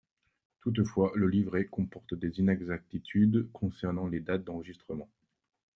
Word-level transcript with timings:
Toutefois 0.61 1.11
le 1.13 1.27
livret 1.27 1.67
comporte 1.67 2.15
des 2.15 2.39
inexactitudes 2.39 3.47
concernant 3.53 4.07
les 4.07 4.19
dates 4.19 4.43
d'enregistrement. 4.43 5.11